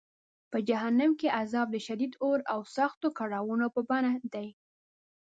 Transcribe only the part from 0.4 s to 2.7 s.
په جهنم کې عذاب د شدید اور او